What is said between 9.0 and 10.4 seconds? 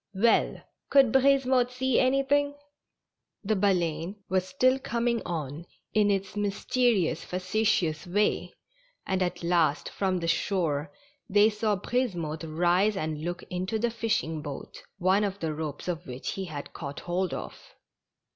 and at last, from the